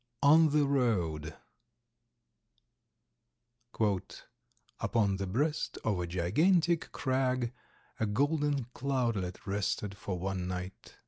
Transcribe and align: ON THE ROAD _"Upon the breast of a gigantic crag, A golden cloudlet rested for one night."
ON 0.23 0.49
THE 0.49 0.65
ROAD 0.65 1.35
_"Upon 4.79 5.17
the 5.17 5.27
breast 5.27 5.77
of 5.83 5.99
a 5.99 6.07
gigantic 6.07 6.91
crag, 6.91 7.53
A 7.99 8.07
golden 8.07 8.65
cloudlet 8.73 9.45
rested 9.45 9.95
for 9.95 10.17
one 10.17 10.47
night." 10.47 10.97